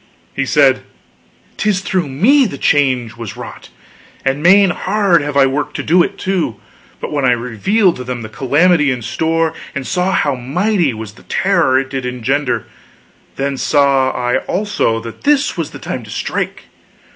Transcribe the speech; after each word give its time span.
He 0.35 0.47
said: 0.47 0.79
"Tis 1.57 1.81
through 1.81 2.07
me 2.07 2.47
the 2.47 2.57
change 2.57 3.17
was 3.17 3.37
wrought! 3.37 3.69
And 4.25 4.41
main 4.41 4.71
hard 4.71 5.21
have 5.21 5.37
I 5.37 5.45
worked 5.45 5.75
to 5.75 5.83
do 5.83 6.01
it, 6.01 6.17
too. 6.17 6.55
But 6.99 7.11
when 7.11 7.23
I 7.23 7.33
revealed 7.33 7.97
to 7.97 8.03
them 8.03 8.23
the 8.23 8.27
calamity 8.27 8.89
in 8.89 9.03
store, 9.03 9.53
and 9.75 9.85
saw 9.85 10.11
how 10.13 10.33
mighty 10.33 10.91
was 10.95 11.13
the 11.13 11.23
terror 11.29 11.79
it 11.79 11.91
did 11.91 12.07
engender, 12.07 12.65
then 13.35 13.57
saw 13.57 14.09
I 14.09 14.37
also 14.37 14.99
that 15.01 15.21
this 15.23 15.55
was 15.55 15.69
the 15.69 15.77
time 15.77 16.01
to 16.05 16.09
strike! 16.09 16.63